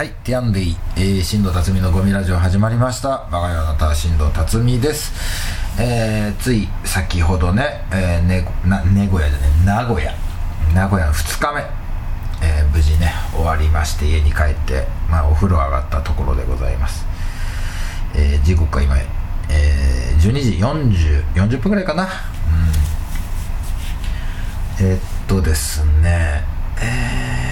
[0.00, 3.28] はい、ティアンデイ、えー、新藤辰巳のゴミラジオ始まりました。
[3.30, 5.12] 我が家のた新藤辰巳です。
[5.78, 10.14] えー、つい先ほどね、えー、ね、な、名古屋じゃね、名古屋、
[10.74, 11.60] 名古屋の2日目、
[12.42, 17.04] えー、無事ね、終わりまして家に帰って、まあお風呂上がったところでございます。
[18.14, 20.52] えー、時刻は今、えー、12時
[21.42, 22.04] 40、40分ぐらいかな。
[22.04, 22.06] う
[24.82, 24.86] ん。
[24.86, 26.42] えー、っとですね、
[26.80, 27.49] えー、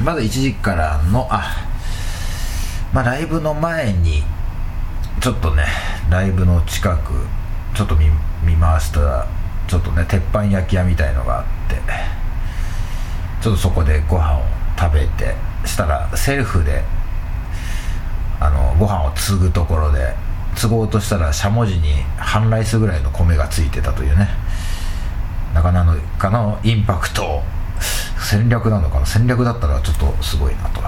[0.00, 1.66] まず1時からのあ
[2.92, 4.22] まあライブの前に
[5.20, 5.64] ちょっとね
[6.10, 7.12] ライブの近く
[7.74, 8.06] ちょっと見
[8.44, 9.26] 見回したら
[9.68, 11.76] ちょっとね鉄板焼き屋みたいのがあって
[13.42, 14.42] ちょっとそこでご飯を
[14.78, 15.34] 食べて
[15.64, 16.82] したらセルフで
[18.40, 20.14] あのご飯を継ぐところで
[20.56, 24.28] 継ごうとしたらしゃもじに半ライスぐらいの米がついてたというね。
[25.54, 25.84] なかな
[26.18, 27.42] かのインパクト
[28.22, 30.82] 戦略なのかな戦略だったらちょっとすごいなと。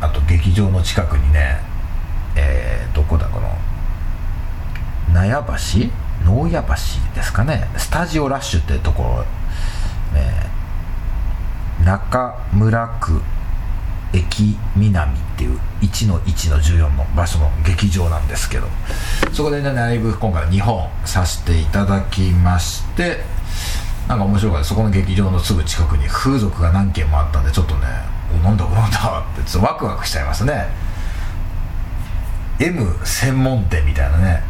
[0.00, 1.58] あと劇場の近くにね
[2.36, 3.48] えー、どこだこの
[5.12, 5.88] 納屋橋？
[6.24, 6.74] 納屋橋
[7.14, 7.66] ですかね。
[7.76, 9.24] スタジオラッシュってところ、
[10.14, 13.22] えー、中村区
[14.12, 18.66] 駅南っていう1の1の14の場所の劇場なんですけど。
[19.32, 23.20] そこでねライブ今回2本させていただきまして
[24.08, 24.64] なんか面白かった。
[24.64, 27.86] そこの劇場のすぐ近くに風俗が何軒もあったんでちょっとね
[28.32, 30.68] おなんだなんだってちょっとワクワクしちゃいますね。
[32.58, 34.42] M 専門店みたいなね。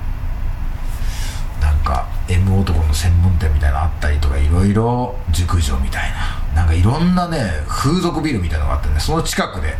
[1.61, 6.43] なんか M 男の専門店みたいなのあったりとかいろいろ熟女みたいな。
[6.55, 9.75] なんかいろんなね風俗ビルみたいなのがあってねその近くで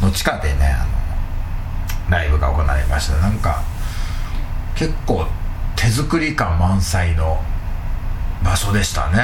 [0.00, 0.84] の地下でねあ
[2.08, 3.16] のライブが行われました。
[3.18, 3.62] なんか
[4.74, 5.26] 結構
[5.76, 7.42] 手作り感満載の
[8.44, 9.18] 場所でしたね。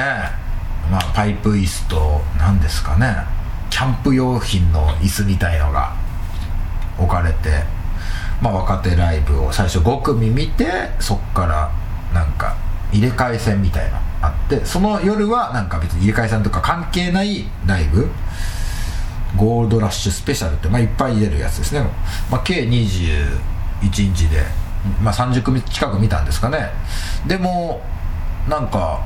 [0.91, 3.15] まあパイプ椅子と何ですかね。
[3.69, 5.93] キャンプ用品の椅子みたいのが
[6.97, 7.63] 置かれて
[8.41, 10.65] まあ若手ライブを最初5組見て
[10.99, 11.71] そっから
[12.13, 12.57] なんか
[12.91, 18.09] 入れ替え戦みたいなあってその夜はなんか別に入れ替え戦とか関係ないライブ。
[19.35, 21.81] ゴールドラッシュスペシャルって、まあ、いっぱい出るやつですね、
[22.31, 23.27] まあ、計21
[23.91, 24.41] 日で、
[25.03, 26.71] まあ、30組近く見たんですかね。
[27.27, 27.79] でも
[28.47, 29.05] なんか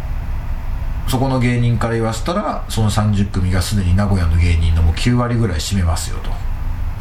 [1.08, 6.30] そこの芸人から言わせたらその30組がすでに名古屋の芸人のもう9割ぐらい占めますよと。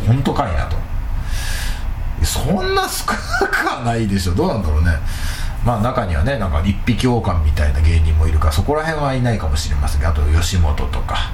[0.07, 0.77] 本当かいなと。
[2.25, 3.07] そんな少
[3.41, 4.35] なくはないでしょ。
[4.35, 4.91] どうなんだろうね。
[5.65, 11.31] まあ中にはねなんか一匹狼みたいな芸人もいるからそこら辺はいないかもしれませんけどあと吉本とか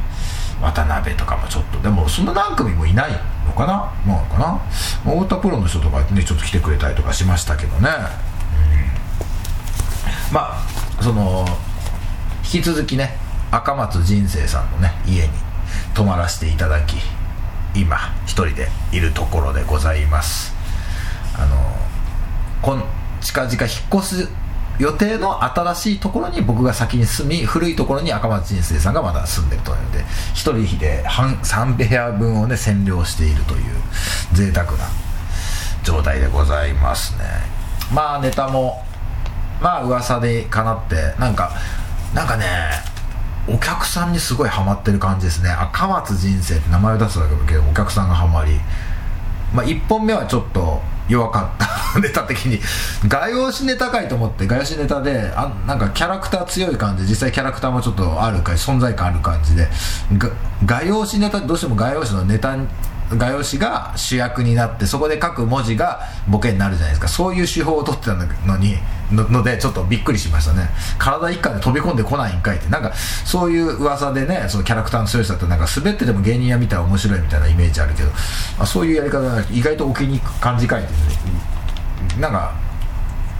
[0.61, 1.81] 渡辺とかもちょっと。
[1.81, 3.13] でもそんな何組もいない
[3.47, 3.93] のかな。
[4.07, 4.59] まあかな。
[5.05, 7.89] 太田プロの人とかねちょっと来てくれたりとかしましたけどね、
[10.31, 11.47] うん、まあその
[12.51, 13.11] 引き続きね
[13.51, 15.29] 赤松人生さんのね家に
[15.95, 16.97] 泊まらせていただき
[17.75, 20.55] 今一人でいるところでございます。
[21.37, 21.57] あの
[22.63, 22.85] こん
[23.21, 23.61] 近々引っ
[23.95, 24.29] 越す
[24.79, 33.63] 予定の新しいところに僕が先に住み古いところに赤松人生さんがまだ住んでるというので一人で半3部屋分をね占領しているという
[34.33, 34.87] 贅沢な
[35.85, 37.25] 状態でございますね。
[37.93, 38.83] まあネタも
[39.61, 41.53] まあ噂でかなってなんか
[42.15, 42.47] なんかね
[43.49, 45.51] お客さんにすごいハマってる感じですね。
[45.51, 48.61] 赤松人生って名前を出すだけどお客さんがハマり。
[49.55, 52.01] まあ1本目はちょっと弱かった。
[52.01, 52.61] ネタ的に。
[53.09, 57.07] 画用紙ネタかいと思って画用紙ネタであなんかキャラクター強い感じ。
[57.07, 59.67] 実際キャラクターもちょっとあるか存在感ある感じで。
[60.67, 62.55] 画用紙ネタどうしても画用紙のネタ
[63.17, 67.09] 画用紙が主役になってそこで書く文字がボケになるじゃないですか。
[67.09, 68.77] そういう手法を取ってたのに
[69.11, 70.69] ののでちょっとびっくりしましたね。
[70.99, 72.69] 体一貫で飛び込んでこないんかいって。
[72.69, 78.17] なんかそういう噂でねそのキャラクターの強さってなんか滑ってても芸人や見たら面白いみたいなイメージあるけど、ま
[78.65, 80.99] あ、そういうやり方が意外と置きにく感じかいって、ね、
[82.21, 82.53] なんか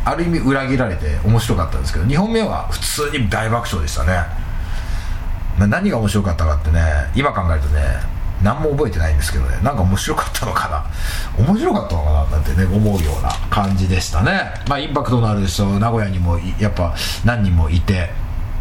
[0.05, 2.79] ある意味裏切られて面白かったんですけど2本目は普
[3.11, 4.49] 通に大爆笑でしたね。
[5.59, 6.81] 何が面白かったかってね
[7.17, 7.83] 今考えるとね
[8.43, 9.59] 何も覚えてないんですけどね。
[9.63, 11.45] なんか面白かったのかな。
[11.45, 12.25] 面白かったのかな。
[12.27, 14.55] なんてね思うような感じでしたね。
[14.69, 16.95] まあインパクトのある人名古屋にもやっぱ
[17.25, 18.11] 何人もいて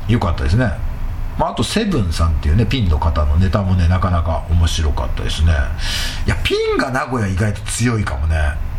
[0.08, 0.72] よかったですね。
[1.38, 5.52] まあ、あとセブンさんっていうねピンの方のネタもねなかなか面白かったですね。
[6.26, 8.36] いやピンが名古屋意外と強いかもね。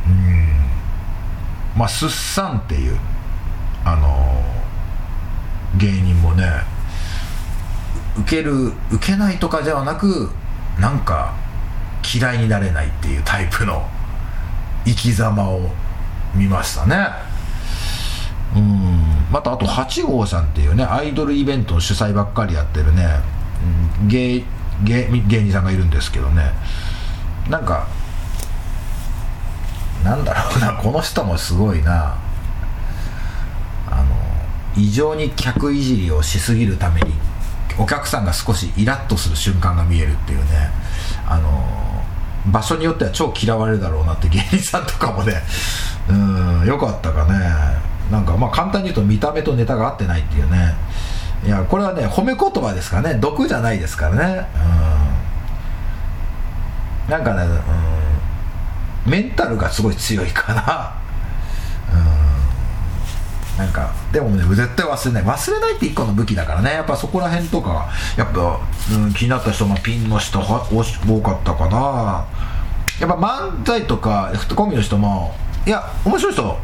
[0.08, 1.78] うん。
[1.78, 2.98] まあすっさんっていう
[3.84, 6.50] あのー、芸人もね
[8.18, 10.30] 受ける受けないとかではなく
[10.78, 11.34] なんか
[12.14, 13.86] 嫌いになれないっていうタイプの
[14.84, 15.70] 生き様を
[16.34, 17.08] 見ましたね。
[18.56, 19.26] うん。
[19.30, 23.06] またあと8号さんっていうねアイドルイベントの主催ばっかりやってるね、
[24.00, 24.44] うん、芸
[24.84, 26.52] 芸芸人さんがいるんですけどね。
[27.50, 27.86] なんか
[30.04, 32.16] なんだろうなこの人もすごいな。
[33.90, 34.14] あの
[34.76, 37.12] 異常に客いじりをしすぎるために
[37.78, 40.70] お客さんが少しイラッとする瞬間が見えるっていうね。
[41.26, 41.88] あの
[42.50, 45.42] 場所によっては超嫌われるだろうなって芸人さんとかもね。
[46.08, 47.38] うんよかったかね。
[48.10, 50.74] なんかまあ簡単に言うと見た目とネタが合ってないっていうね。
[51.44, 53.14] いやこれはね褒め言葉ですかね。
[53.14, 54.46] 毒じゃないですからね。
[57.08, 57.12] うん。
[57.12, 57.42] なんかね、
[59.06, 60.92] うん、メンタルがすごい強いかな
[63.58, 65.24] なんかでもね絶対忘れない。
[65.24, 66.70] 忘れないって一個の武器だからね。
[66.70, 68.60] やっぱそこら辺とかやっぱ、
[68.94, 72.24] うん、気になった人がピンの人は多かったかな。
[73.00, 75.34] やっぱ漫才とかコンビの人も
[75.66, 76.58] いや面白い人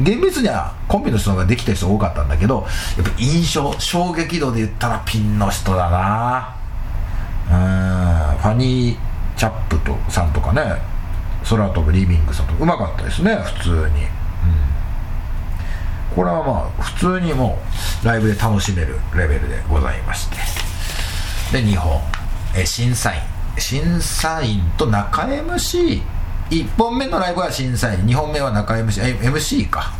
[0.00, 6.56] 厳密にはコンビの人ができた人多かったんだけどやっぱ印象衝撃度で言ったらピンの人だな。
[7.46, 8.98] うんファニー
[9.38, 10.90] チャップとさんとかね。
[11.44, 14.06] 空飛ぶリビングさんとかうまかったですね普通に、
[16.14, 17.58] これはまあ普通にも
[18.02, 20.36] うライブで楽しめるレベルでございまして。
[21.52, 22.00] で2本。
[22.54, 23.20] え審査員。
[23.58, 26.02] 審査員と中 MC
[26.50, 28.00] 1本目のライブは審査員。
[28.00, 29.92] 2本目は中 MC MC か。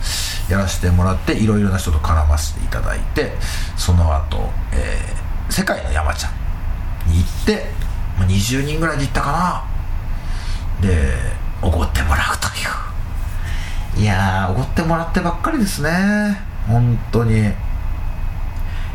[0.48, 3.32] やらせてもらっていろいろな人と絡ませていただいて
[3.76, 7.66] その後、えー、世界の山ちゃんに行って
[8.18, 9.32] 20人ぐらいで行ったか
[10.82, 10.88] な。
[10.88, 11.14] で
[11.62, 12.91] おごってもらうという。
[13.96, 16.40] いやーおごってもらってばっかりですね。
[16.66, 17.52] 本当に。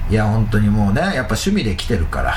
[0.09, 2.33] いや本当にもうねやっぱ趣味で来てるから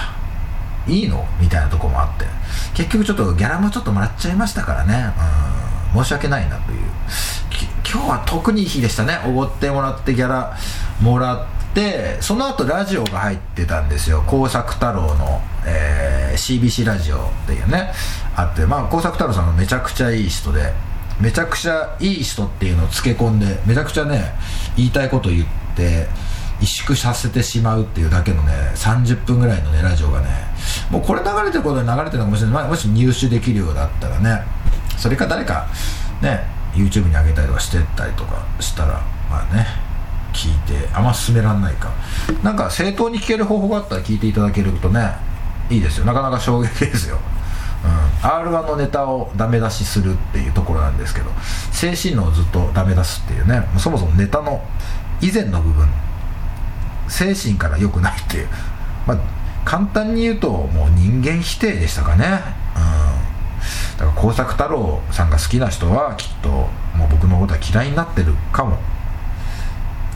[0.86, 1.26] いいの？
[1.40, 2.26] みたいなとこもあって。
[2.74, 5.12] 結局ちょっとギャラもちょっともらっちゃいましたからね。
[5.94, 6.02] うん。
[6.02, 6.78] 申し訳ないなという。
[7.92, 9.18] 今日は特にいい日でしたね。
[9.26, 10.56] おごってもらってギャラ
[11.00, 14.22] もらってその後ラジオが入ってたんですよ。
[14.26, 17.92] 工作太郎の、えー、CBC ラジオっていうね
[18.36, 18.66] あって。
[18.66, 20.72] まあ工作太郎さんもめちゃくちゃいい人で。
[21.20, 24.32] めちゃくちゃいい人っていうのをつけ込んでめちゃくちゃね
[24.76, 25.46] 言いたいこと言っ
[25.76, 26.08] て
[26.60, 30.28] 萎縮させてしまうっていうだけのね30分ぐらいのねラジオがね
[30.90, 34.42] もうこれ流れてることに流れてるのかもしれない、もし入手できるようだったらね
[34.98, 35.66] それか誰か
[36.20, 36.44] ね
[36.74, 39.66] YouTube に上げたりとかしてったりとかしたらまあね
[40.32, 41.90] 聞いてあんま進めらんないか。
[42.42, 45.16] なんか正当に聞ける方法があったら聞いていただけるとね
[45.68, 46.04] いいですよ。
[46.04, 47.18] なかなか衝撃ですよ。
[48.22, 51.30] R1 のネタをダメ出しするっていうところなんですけど
[51.72, 54.62] 精神論をずっとダメ出すっていうねそもそもネタの
[55.20, 55.88] 以前の部分
[57.08, 58.48] 精神から良くないっていう、
[59.06, 59.18] まあ、
[59.64, 68.78] 簡単に言うともう人間否定でしたかね、うん、だから耕作太郎さんが好きな人はきっともう僕のことは嫌いになってるかも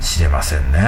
[0.01, 0.79] しれませんね、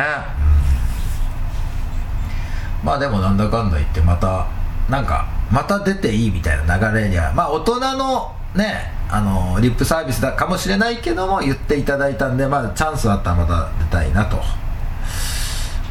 [2.82, 4.55] うん、まあでもなんだかんだ言ってまた
[4.88, 14.38] なんかまた出ていいみたいな流れにはまあ大人のねあのリップサービスだかもしれないけども言っていただいたんでまあチャンスあったらまた出たいなと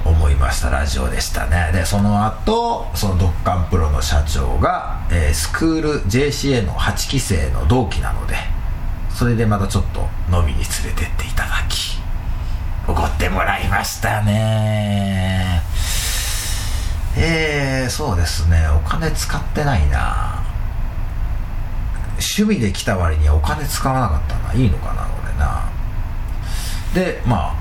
[0.05, 0.69] 思いました。
[0.69, 1.71] ラジオでしたね。
[1.73, 8.35] でその後そのドッカンプロの社長が、えー、スクール JCA の8期生の同期なので
[9.09, 10.01] それでまたちょっと
[10.31, 11.97] 飲みに連れてっていただき
[12.87, 15.64] おごってもらいましたね。
[17.27, 18.67] えー、そうですね。
[18.67, 20.43] お金使ってないな。
[22.13, 24.53] 趣味で来た割にはお金使わなかったな。
[24.53, 25.75] いいのかな俺な。
[26.93, 27.55] でまあ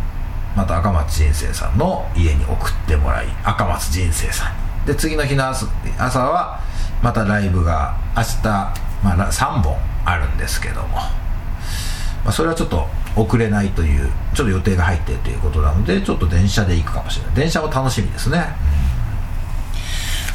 [0.54, 5.66] また赤松人生さんの家に送ってもらい赤松人生さんで次の日の朝
[6.20, 6.60] は
[7.02, 8.46] またライブが明日、
[9.02, 11.10] まあ、3本あるんですけども、ま
[12.26, 17.34] あ、それはちょっと遅れないというちょっと予定が入っているということなのでちょっと電車で行くかもしれない。
[17.34, 18.44] 電車も楽しみですね、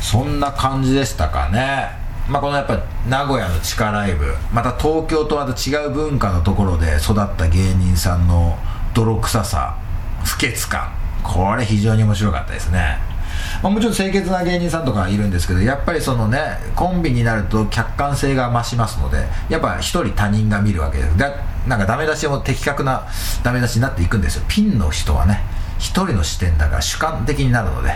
[0.09, 1.87] そんな感じでしたかね。
[2.27, 4.33] まあ、このやっぱ名古屋の地下ライブ。
[4.51, 8.57] また東京とまた違う文化のところで育った芸人さんの
[8.95, 9.77] 泥臭さ。
[10.25, 10.91] 不潔感。
[11.21, 12.97] これ非常に面白かったですね。
[13.61, 21.15] まあ、もちろん清潔な芸人さんとかいるんですけどやっぱりそのねコンビになると客観性が増しますのでやっぱ一人他人が見るわけです。
[21.19, 21.35] だ
[21.67, 23.03] なんかダメ出しも的確な
[23.43, 24.43] ダメ出しになっていくんですよ。
[24.47, 25.43] ピンの人はね
[25.77, 27.93] 一人の視点だから主観的になるので。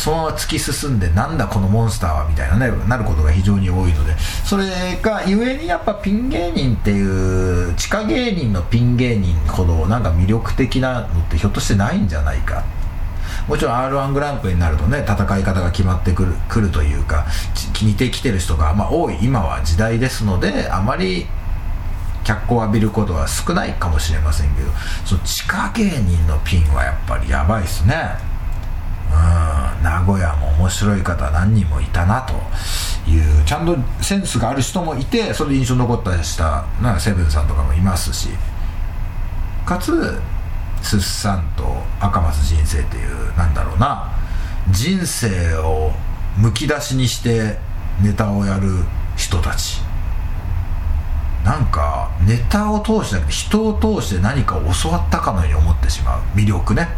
[0.00, 4.14] そのまま突き進んでなんだこのモンスターはみたいなねなることが非常に多いので。
[4.18, 4.64] それ
[5.02, 12.64] がゆえにやっぱピン芸人っていう地下芸人のピン芸人ほどなんか魅力的なのってひょっとしてないんじゃないか。
[13.46, 17.26] もちろん r 1グランプリになるとね戦い方が決まってくるくるというか
[17.82, 21.26] 似てきてる人が、まあ、多い今は時代ですのであまり
[22.24, 24.70] 脚光を浴びることは少ないかもしれませんけど
[25.04, 28.29] その地下芸人のピンはやっぱりやばいっすね。
[30.14, 32.34] うん名古屋も面白い方何人もいたなと
[33.10, 38.28] いうちゃんとセンスがある人もいてそれで印象に残ったりしたなセブンさんとかもいますし。
[39.66, 40.18] かつ
[40.82, 41.64] すっさんと
[42.00, 44.10] 赤松人生っていうなんだろうな。
[44.70, 45.92] 人生を
[46.36, 47.58] むき出しにして
[48.02, 48.68] ネタをやる
[49.16, 49.80] 人たち。
[51.44, 56.20] なんかネタを通してなくて人を通して何かを教わったかのように思ってしまう。
[56.34, 56.88] 魅力ね。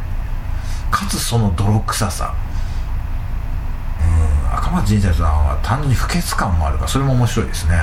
[0.90, 2.34] かつその泥臭さ。
[4.72, 7.76] うん赤松人生さんは単純に不潔感もあるからそれも面白いですね。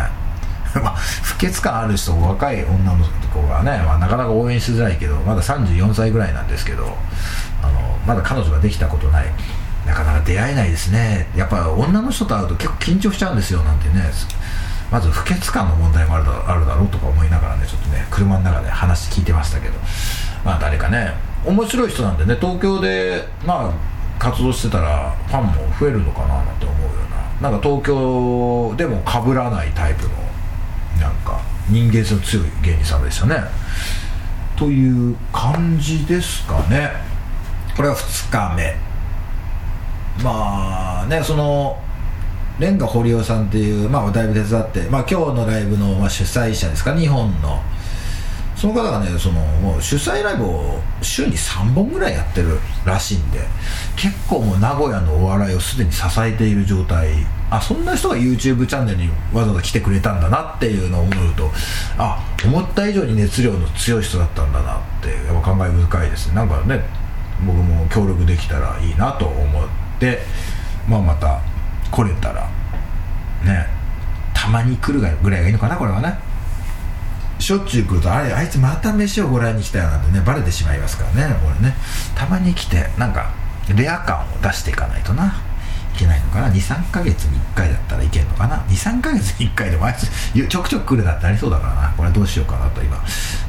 [0.84, 6.98] まあ不潔感ある人若い女の子がね、まあ、なかなか応援しづらいけどまだ34歳ぐらいなんですけど
[7.64, 9.26] あのまだ彼女ができたことない。
[9.86, 11.28] なかなか出会えないですね。
[11.36, 14.04] やっぱ女の人と会うと結構緊張しちゃうんですよなんてね。
[14.92, 19.76] まず不潔感の問題もあるだあるだろうとか思いながらねちょっとね車の中で話聞いてましたけど。
[20.44, 21.14] まあ誰かね
[21.46, 23.89] 面白い人なんでね東京でまあ
[24.20, 26.90] 活動してたらファンも増えるのかななんて思うよ
[27.42, 27.50] うな。
[27.50, 30.10] なんか東京でも被らないタイプの
[31.00, 33.38] なんか人間性の強い芸人さんでしたね。
[34.58, 36.92] という感じですかね。
[37.78, 38.76] これは2日目。
[40.22, 41.82] まあねその
[42.60, 46.94] レンガ堀尾さんっていう、まあ、だいぶ手伝って、まあ、今日のライブの、まあ、主催者ですか？
[46.94, 47.64] 日本の
[48.60, 53.40] その方がねそのもう主催ライブを週に3本ぐらいやってるらしいんで
[53.96, 57.08] 結構もう名古屋のお笑いをすでに支えている状態。
[57.52, 61.50] あそんな人が YouTube チャンネルにわざわざ来てくれたんだなっていうのを思うと
[61.98, 66.80] あ思った以上に熱量の強い人だったんだなってやっぱ感慨深いですねなんかね
[67.44, 69.68] 僕も協力できたらいいなと思っ
[70.00, 70.20] て
[70.88, 71.42] まあまた
[71.90, 72.48] 来れたら
[73.44, 73.66] ね
[74.36, 76.29] たまに来るぐらいがいいのかなこれはね。
[77.40, 81.76] しょっちゅう来るとあれあいつまた飯をご覧に来たよなんてねバレてしまいますからねこれね。
[82.16, 83.32] たまに来てなんか
[83.76, 85.42] レア感を出していかないとな。
[85.96, 86.50] いけないのかな。
[86.50, 88.58] 23ヶ月に1回だったらいけんのかな。
[88.68, 90.08] 23ヶ月に1回でもあいつ
[90.48, 91.94] ちょくちょく来るだってありそうだからな。
[91.98, 92.96] これどうしようかなと今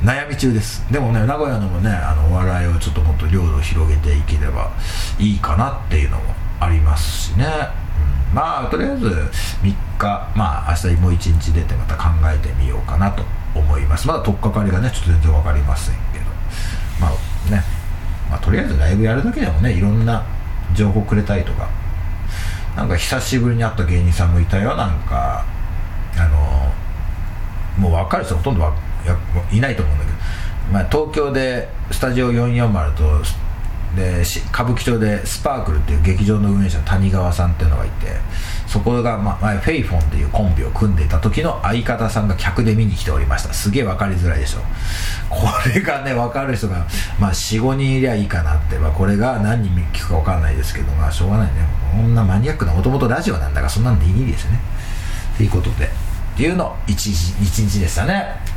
[0.03, 0.85] 悩み中です。
[0.91, 4.73] でもね名古屋のもねあのお笑いをちょっともっと領土を広げていければ
[5.19, 7.47] いいかなっていうのもありますしね、
[8.33, 9.07] まあとりあえず
[9.63, 14.07] 3日まあ明日もう1日出てまた考えてみようかなと思います。
[14.07, 16.25] まだ取っかかりがねちょっと全然分かりませんけど。
[17.01, 17.63] まあね、
[18.31, 20.25] まあ、とりあえずライブやるだけでもねいろんな
[20.75, 21.69] 情報くれたりとか。
[22.77, 24.77] なんか久しぶりに会った芸人さんもいたよ。
[24.77, 25.45] なんか
[26.17, 26.73] あの
[27.79, 28.73] もう分かる人ほとんど
[29.53, 30.19] いないと思うんだけど、
[30.73, 33.25] まあ、東京でスタジオ440と
[33.97, 38.07] で歌舞伎町でスパークルっていう劇場の運営者の谷川さんっていうのがいて
[38.69, 43.53] そこが、ま、前フェイフォンっていうコンビを組んでいた時の相方さんが客で見に来ておりました。
[43.53, 44.61] すげえ分かりづらいでしょ。
[44.61, 44.63] う
[45.29, 46.87] これがね分かる人が、
[47.19, 51.67] まあ、45人いりゃいいかなって、まあ、これが何人聞くか分かんないですけどまあしょうがないね。
[51.93, 54.61] こんなマニアックなもともとラジオなんだからそんなんでいいですね。
[55.37, 55.87] ということで。
[55.87, 55.89] っ
[56.37, 57.11] ていうの1日
[57.43, 58.50] ,1 日でしたね。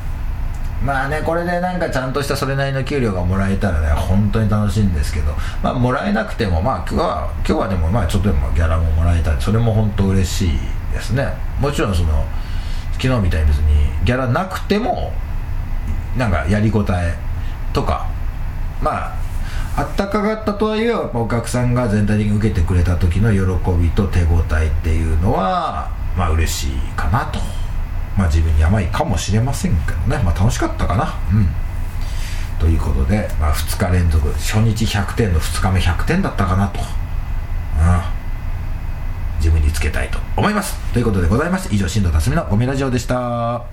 [0.84, 10.50] まあねこれでなんかちゃんとしたそれなりの給料がもらえたらね本当に楽しいんですけどまあもらえなくてもまあ今日は今日はでもまあちょっとでもギャラももらえたりそれも本当嬉しい
[10.92, 11.28] ですね。
[11.60, 12.26] もちろんその
[12.94, 15.12] 昨日みたいに別にギャラなくても
[16.18, 17.16] なんかやりごたえ
[17.72, 18.08] とか
[18.82, 19.24] まあ
[19.76, 27.63] あったかかったとはいえやっぱお客さんが全体的に受けてくれた時の喜びと手応えっていうのはまあ嬉しいかなと。
[28.18, 30.22] まあ自分に甘いかもしれませんけどね。
[30.24, 31.14] まあ楽しかったかな。
[31.32, 31.48] うん。
[32.60, 36.86] ということで、まあ、2日連続初日100点の2日目100点だったかなと、うん、
[39.40, 40.80] 自分につけたいと思います。
[40.94, 43.66] ということでございまして以上新藤辰巳のゴミラジオでした。